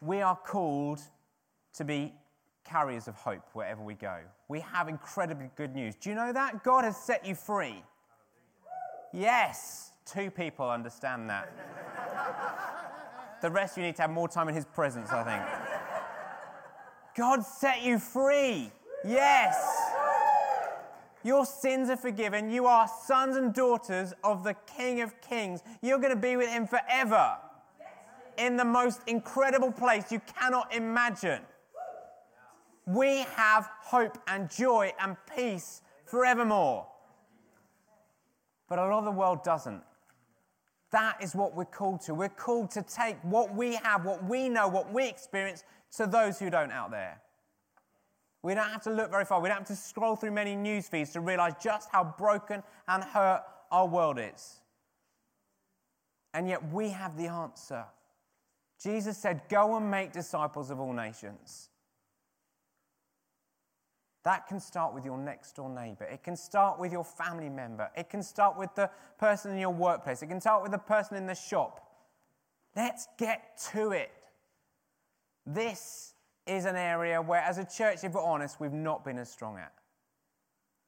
[0.00, 1.00] We are called
[1.74, 2.14] to be
[2.64, 4.20] carriers of hope wherever we go.
[4.48, 5.96] We have incredibly good news.
[5.96, 6.64] Do you know that?
[6.64, 7.82] God has set you free.
[9.12, 11.52] Yes, two people understand that.
[13.42, 15.42] the rest you need to have more time in His presence, I think.
[17.14, 18.72] God set you free.
[19.04, 19.92] Yes.
[21.24, 22.50] Your sins are forgiven.
[22.50, 25.62] You are sons and daughters of the King of Kings.
[25.80, 27.38] You're going to be with Him forever
[28.36, 31.40] in the most incredible place you cannot imagine.
[32.86, 36.86] We have hope and joy and peace forevermore.
[38.68, 39.82] But a lot of the world doesn't.
[40.90, 42.14] That is what we're called to.
[42.14, 45.64] We're called to take what we have, what we know, what we experience
[45.96, 47.20] to those who don't out there.
[48.44, 49.40] We don't have to look very far.
[49.40, 53.02] We don't have to scroll through many news feeds to realize just how broken and
[53.02, 54.60] hurt our world is.
[56.34, 57.86] And yet we have the answer.
[58.82, 61.70] Jesus said, Go and make disciples of all nations.
[64.24, 66.04] That can start with your next door neighbor.
[66.04, 67.90] It can start with your family member.
[67.96, 70.22] It can start with the person in your workplace.
[70.22, 71.80] It can start with the person in the shop.
[72.76, 74.10] Let's get to it.
[75.46, 76.13] This
[76.46, 79.56] is an area where, as a church, if we're honest, we've not been as strong
[79.56, 79.72] at.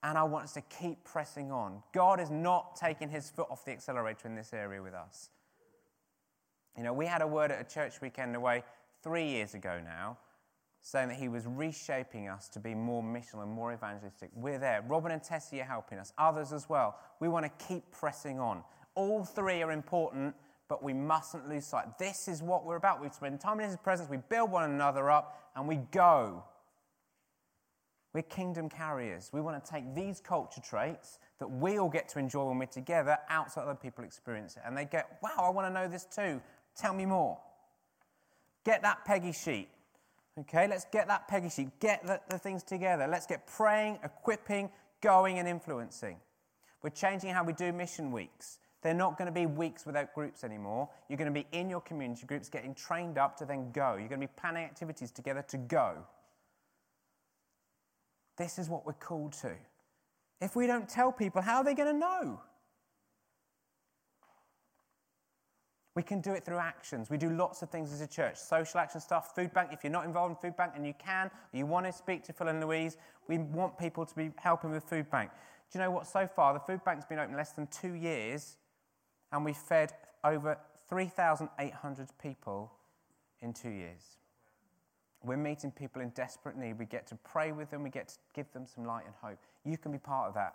[0.03, 1.83] And I want us to keep pressing on.
[1.93, 5.31] God is not taking his foot off the accelerator in this area with us.
[6.77, 8.63] You know, we had a word at a church weekend away
[9.03, 10.19] three years ago now
[10.83, 14.31] saying that he was reshaping us to be more missional and more evangelistic.
[14.37, 14.85] We're there.
[14.87, 16.97] Robin and Tessie are helping us, others as well.
[17.19, 18.63] We want to keep pressing on.
[18.95, 20.37] All three are important,
[20.69, 21.99] but we mustn't lose sight.
[21.99, 23.01] This is what we're about.
[23.01, 26.45] We spend time in his presence, we build one another up, and we go.
[28.13, 29.31] We're kingdom carriers.
[29.33, 32.67] We want to take these culture traits that we all get to enjoy when we're
[32.67, 34.63] together out so other people experience it.
[34.65, 36.41] And they get, wow, I want to know this too.
[36.75, 37.39] Tell me more.
[38.65, 39.69] Get that Peggy sheet.
[40.39, 43.07] Okay, let's get that Peggy sheet, get the, the things together.
[43.07, 46.17] Let's get praying, equipping, going, and influencing.
[46.83, 48.59] We're changing how we do mission weeks.
[48.87, 50.89] They're not going to be weeks without groups anymore.
[51.09, 53.97] You're going to be in your community groups getting trained up to then go.
[53.99, 55.97] You're going to be planning activities together to go.
[58.39, 59.51] This is what we're called to.
[60.41, 62.41] If we don't tell people, how are they going to know?
[65.97, 67.11] We can do it through actions.
[67.11, 69.71] We do lots of things as a church social action stuff, food bank.
[69.73, 72.23] If you're not involved in food bank and you can, or you want to speak
[72.23, 75.33] to Phil and Louise, we want people to be helping with food bank.
[75.73, 76.07] Do you know what?
[76.07, 78.59] So far, the food bank's been open less than two years,
[79.33, 79.93] and we've fed
[80.25, 80.59] over
[80.89, 82.73] 3,800 people
[83.41, 84.19] in two years.
[85.23, 86.79] We're meeting people in desperate need.
[86.79, 89.39] We get to pray with them, we get to give them some light and hope.
[89.65, 90.55] You can be part of that.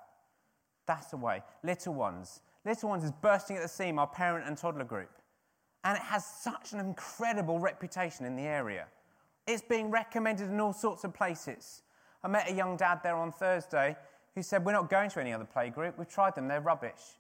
[0.88, 1.44] That's the way.
[1.64, 2.42] Little ones.
[2.66, 5.10] Little ones is bursting at the seam, our parent and toddler group.
[5.84, 8.86] And it has such an incredible reputation in the area.
[9.48, 11.82] It's being recommended in all sorts of places.
[12.24, 13.96] I met a young dad there on Thursday
[14.36, 15.98] who said, We're not going to any other playgroup.
[15.98, 17.18] We've tried them, they're rubbish.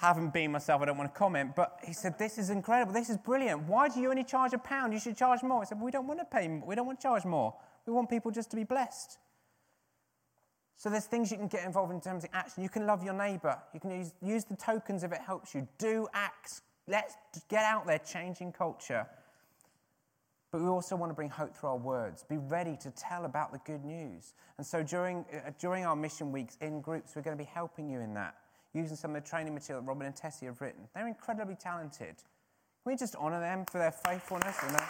[0.00, 3.10] Haven't been myself, I don't want to comment, but he said, This is incredible, this
[3.10, 3.64] is brilliant.
[3.64, 4.92] Why do you only charge a pound?
[4.92, 5.62] You should charge more.
[5.62, 6.68] I said, We don't want to pay, more.
[6.68, 7.54] we don't want to charge more.
[7.86, 9.18] We want people just to be blessed.
[10.76, 12.62] So there's things you can get involved in terms of action.
[12.62, 13.58] You can love your neighbor.
[13.74, 15.66] You can use, use the tokens if it helps you.
[15.78, 16.62] Do acts.
[16.86, 17.16] Let's
[17.48, 19.04] get out there changing culture.
[20.52, 22.22] But we also want to bring hope through our words.
[22.22, 24.32] Be ready to tell about the good news.
[24.56, 27.90] And so during, uh, during our mission weeks in groups, we're going to be helping
[27.90, 28.36] you in that,
[28.74, 30.82] using some of the training material that Robin and Tessie have written.
[30.94, 32.16] They're incredibly talented.
[32.82, 34.86] Can we just honor them for their faithfulness and their...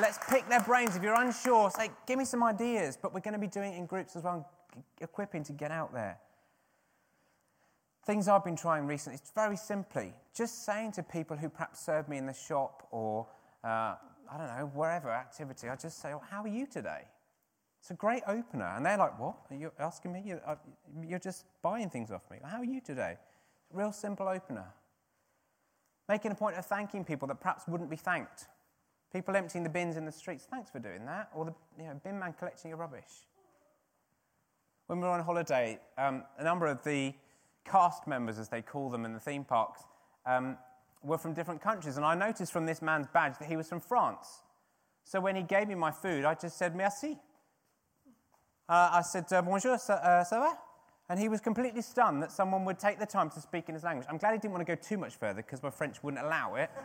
[0.00, 0.96] Let's pick their brains.
[0.96, 2.96] If you're unsure, say, give me some ideas.
[3.00, 4.48] But we're going to be doing it in groups as well,
[5.02, 6.18] equipping to get out there.
[8.06, 12.08] Things I've been trying recently, it's very simply just saying to people who perhaps serve
[12.08, 13.26] me in the shop or,
[13.62, 13.96] uh,
[14.30, 17.02] I don't know, wherever activity, I just say, well, How are you today?
[17.82, 18.72] It's a great opener.
[18.76, 19.38] And they're like, What?
[19.50, 20.22] Are you asking me?
[20.24, 20.54] You're, uh,
[21.04, 22.38] you're just buying things off me.
[22.44, 23.16] How are you today?
[23.72, 24.66] Real simple opener.
[26.08, 28.46] Making a point of thanking people that perhaps wouldn't be thanked.
[29.12, 31.30] People emptying the bins in the streets, thanks for doing that.
[31.34, 33.26] Or the you know, bin man collecting your rubbish.
[34.86, 37.12] When we were on holiday, um, a number of the
[37.64, 39.82] cast members, as they call them in the theme parks,
[40.24, 40.56] um,
[41.02, 41.96] were from different countries.
[41.96, 44.42] And I noticed from this man's badge that he was from France.
[45.02, 47.18] So when he gave me my food, I just said, merci.
[48.72, 50.56] Uh, I said, bonjour, ça, uh, ça va?
[51.10, 53.84] And he was completely stunned that someone would take the time to speak in his
[53.84, 54.06] language.
[54.08, 56.54] I'm glad he didn't want to go too much further because my French wouldn't allow
[56.54, 56.70] it.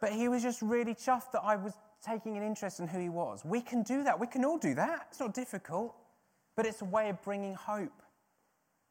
[0.00, 3.10] But he was just really chuffed that I was taking an interest in who he
[3.10, 3.44] was.
[3.44, 4.18] We can do that.
[4.18, 5.08] We can all do that.
[5.10, 5.94] It's not difficult,
[6.56, 8.00] but it's a way of bringing hope.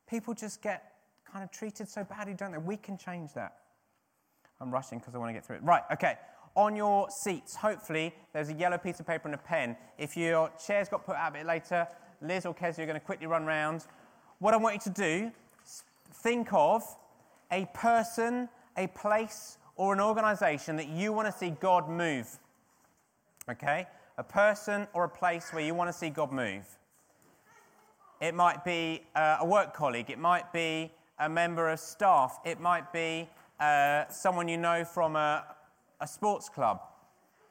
[0.07, 0.91] People just get
[1.25, 2.59] kind of treated so badly, don't they?
[2.59, 3.55] We can change that.
[4.61, 5.63] I'm rushing because I want to get through it.
[5.63, 6.17] Right, okay.
[6.55, 9.77] On your seats, hopefully, there's a yellow piece of paper and a pen.
[9.97, 11.87] If your chair's got put out a bit later,
[12.21, 13.85] Liz or Kezia are going to quickly run round.
[14.39, 15.31] What I want you to do,
[16.23, 16.83] think of
[17.51, 22.37] a person, a place, or an organization that you want to see God move.
[23.49, 23.87] Okay?
[24.17, 26.65] A person or a place where you want to see God move.
[28.21, 32.59] It might be uh, a work colleague, it might be a member of staff, it
[32.59, 33.29] might be
[33.61, 35.45] uh, someone you know from a,
[36.01, 36.81] a sports club.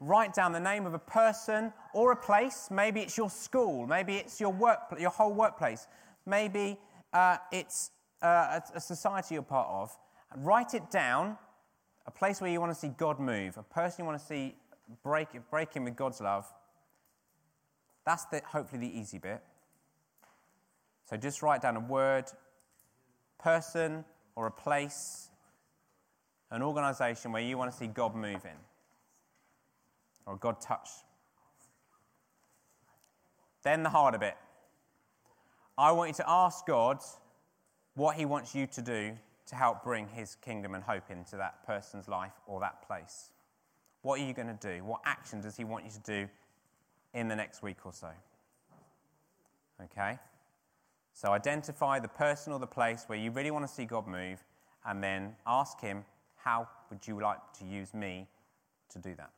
[0.00, 2.68] Write down the name of a person or a place.
[2.70, 5.88] Maybe it's your school, maybe it's your, work, your whole workplace,
[6.24, 6.78] maybe
[7.12, 7.90] uh, it's
[8.22, 9.96] uh, a, a society you're part of.
[10.36, 11.36] Write it down,
[12.06, 14.54] a place where you want to see God move, a person you want to see
[15.02, 16.46] break, break in with God's love.
[18.04, 19.42] That's the, hopefully the easy bit.
[21.08, 22.26] So just write down a word,
[23.38, 24.04] person,
[24.36, 25.27] or a place,
[26.50, 28.58] an organization where you want to see God move in
[30.26, 30.88] or God touch.
[33.62, 34.36] Then the harder bit.
[35.76, 36.98] I want you to ask God
[37.94, 39.12] what He wants you to do
[39.46, 43.30] to help bring His kingdom and hope into that person's life or that place.
[44.02, 44.84] What are you going to do?
[44.84, 46.28] What action does He want you to do
[47.14, 48.08] in the next week or so?
[49.84, 50.18] Okay?
[51.14, 54.44] So identify the person or the place where you really want to see God move,
[54.86, 56.04] and then ask Him,
[56.38, 58.26] How would you like to use me
[58.90, 59.30] to do that?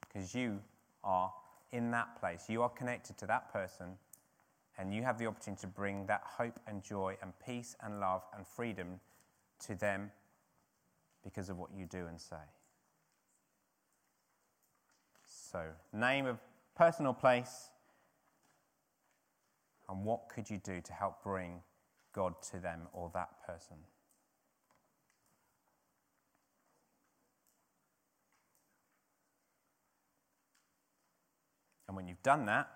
[0.00, 0.60] Because you
[1.04, 1.32] are
[1.72, 3.98] in that place, you are connected to that person,
[4.78, 8.22] and you have the opportunity to bring that hope and joy and peace and love
[8.36, 9.00] and freedom
[9.66, 10.10] to them
[11.22, 12.36] because of what you do and say.
[15.26, 16.38] So, name of
[16.74, 17.70] personal place
[19.88, 21.60] and what could you do to help bring
[22.12, 23.76] God to them or that person?
[31.90, 32.70] And when you've done that,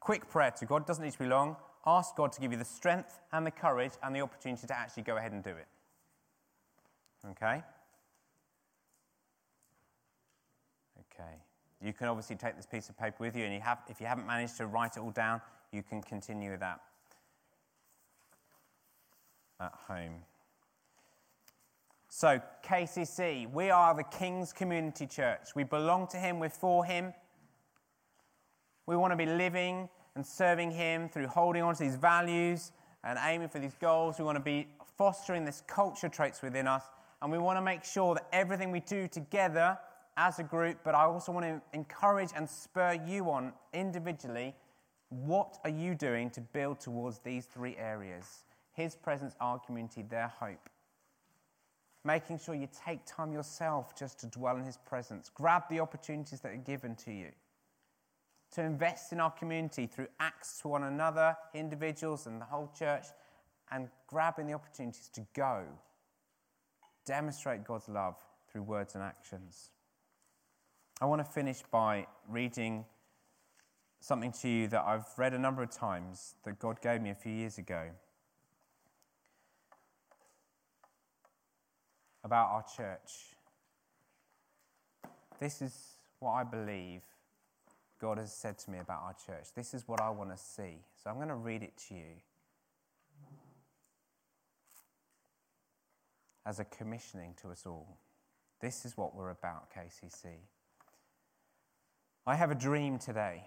[0.00, 1.54] quick prayer to God, doesn't need to be long.
[1.86, 5.04] Ask God to give you the strength and the courage and the opportunity to actually
[5.04, 5.68] go ahead and do it.
[7.30, 7.62] Okay?
[11.14, 11.34] Okay.
[11.80, 14.08] You can obviously take this piece of paper with you, and you have, if you
[14.08, 16.80] haven't managed to write it all down, you can continue with that
[19.60, 20.14] at home.
[22.08, 25.54] So, KCC, we are the King's Community Church.
[25.54, 27.14] We belong to Him, we're for Him.
[28.86, 32.72] We want to be living and serving Him through holding on to these values
[33.04, 34.18] and aiming for these goals.
[34.18, 36.84] We want to be fostering this culture traits within us.
[37.22, 39.78] And we want to make sure that everything we do together
[40.16, 44.54] as a group, but I also want to encourage and spur you on individually
[45.08, 48.44] what are you doing to build towards these three areas?
[48.72, 50.68] His presence, our community, their hope.
[52.04, 55.30] Making sure you take time yourself just to dwell in His presence.
[55.32, 57.30] Grab the opportunities that are given to you.
[58.52, 63.06] To invest in our community through acts to one another, individuals, and the whole church,
[63.70, 65.64] and grabbing the opportunities to go.
[67.04, 68.16] Demonstrate God's love
[68.50, 69.70] through words and actions.
[71.00, 72.86] I want to finish by reading
[74.00, 77.14] something to you that I've read a number of times that God gave me a
[77.14, 77.90] few years ago
[82.24, 83.34] about our church.
[85.38, 85.74] This is
[86.18, 87.02] what I believe
[88.06, 89.48] God has said to me about our church.
[89.56, 90.78] This is what I want to see.
[91.02, 92.22] So I'm going to read it to you
[96.46, 97.98] as a commissioning to us all.
[98.60, 100.36] This is what we're about, KCC.
[102.28, 103.42] I have a dream today.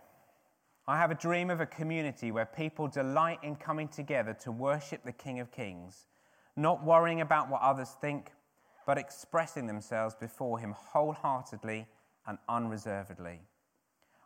[0.85, 5.05] I have a dream of a community where people delight in coming together to worship
[5.05, 6.05] the King of Kings,
[6.57, 8.33] not worrying about what others think,
[8.85, 11.87] but expressing themselves before Him wholeheartedly
[12.27, 13.39] and unreservedly.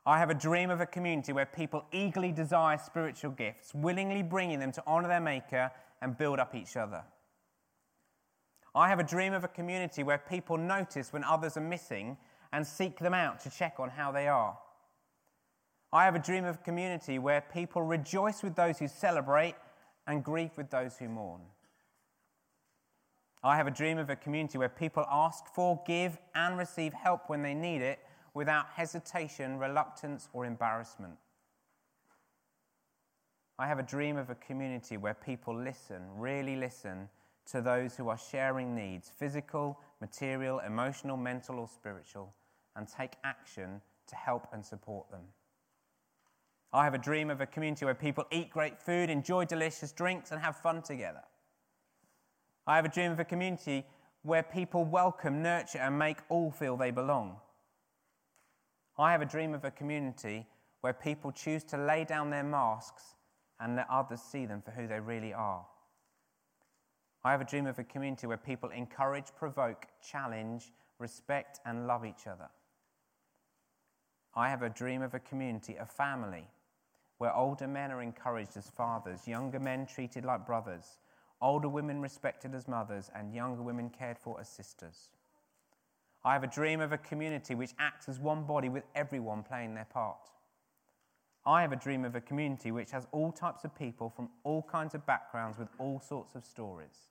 [0.06, 4.60] I have a dream of a community where people eagerly desire spiritual gifts, willingly bringing
[4.60, 7.04] them to honor their Maker and build up each other.
[8.76, 12.18] I have a dream of a community where people notice when others are missing
[12.52, 14.58] and seek them out to check on how they are.
[15.94, 19.56] I have a dream of a community where people rejoice with those who celebrate
[20.08, 21.42] and grieve with those who mourn.
[23.44, 27.30] I have a dream of a community where people ask for, give, and receive help
[27.30, 28.00] when they need it
[28.34, 31.14] without hesitation, reluctance, or embarrassment.
[33.60, 37.10] I have a dream of a community where people listen, really listen,
[37.46, 42.34] to those who are sharing needs physical, material, emotional, mental, or spiritual
[42.76, 45.22] and take action to help and support them.
[46.72, 50.32] I have a dream of a community where people eat great food, enjoy delicious drinks,
[50.32, 51.22] and have fun together.
[52.66, 53.86] I have a dream of a community
[54.24, 57.38] where people welcome, nurture, and make all feel they belong.
[58.98, 60.46] I have a dream of a community
[60.82, 63.16] where people choose to lay down their masks
[63.60, 65.66] and let others see them for who they really are.
[67.24, 72.06] I have a dream of a community where people encourage, provoke, challenge, respect, and love
[72.06, 72.50] each other.
[74.36, 76.48] I have a dream of a community, a family,
[77.18, 80.98] where older men are encouraged as fathers, younger men treated like brothers,
[81.42, 85.10] older women respected as mothers, and younger women cared for as sisters.
[86.26, 89.76] I have a dream of a community which acts as one body with everyone playing
[89.76, 90.30] their part.
[91.46, 94.64] I have a dream of a community which has all types of people from all
[94.64, 97.10] kinds of backgrounds with all sorts of stories.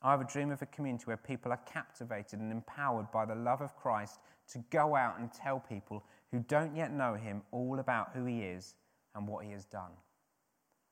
[0.00, 3.34] I have a dream of a community where people are captivated and empowered by the
[3.34, 4.20] love of Christ
[4.52, 8.42] to go out and tell people who don't yet know him all about who he
[8.42, 8.76] is
[9.16, 9.90] and what he has done.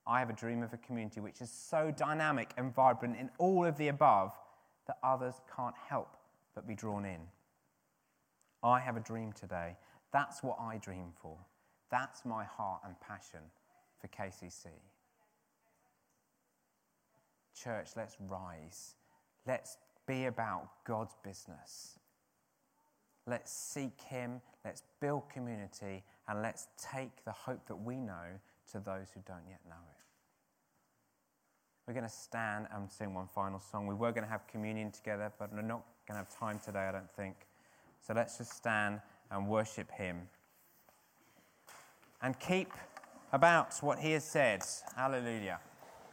[0.05, 3.65] I have a dream of a community which is so dynamic and vibrant in all
[3.65, 4.33] of the above
[4.89, 6.17] that others can't help
[6.55, 7.21] but be drawn in.
[8.63, 9.77] I have a dream today.
[10.13, 11.37] That's what I dream for.
[11.91, 13.41] That's my heart and passion
[14.01, 14.67] for KCC.
[17.55, 18.95] Church, let's rise.
[19.47, 19.77] Let's
[20.07, 21.99] be about God's business.
[23.27, 28.39] Let's seek Him, let's build community, and let's take the hope that we know
[28.73, 30.05] to those who don't yet know it.
[31.87, 33.87] We're going to stand and sing one final song.
[33.87, 36.81] We were going to have communion together, but we're not going to have time today,
[36.81, 37.35] I don't think.
[38.07, 39.01] So let's just stand
[39.31, 40.29] and worship Him.
[42.23, 42.73] And keep
[43.33, 44.63] about what He has said.
[44.97, 45.61] Hallelujah.